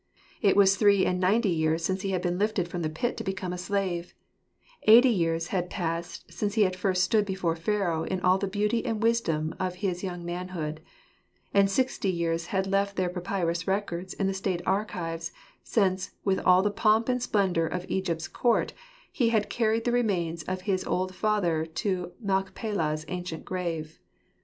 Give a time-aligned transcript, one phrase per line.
[0.41, 3.23] It was three and ninety years since he had been lifted from the pit to
[3.23, 4.15] become a slave.
[4.87, 8.83] Eighty years had passed since he had first stood before Pharaoh in all the beauty
[8.83, 10.81] and wisdom of his young manhood.
[11.53, 16.63] And sixty years had left their papyrus records in the State archives, since, with all
[16.63, 18.73] the pomp and splendour of Egypt's court,
[19.11, 23.99] he had carried the remains of his old father to Machpelah's ancient cave.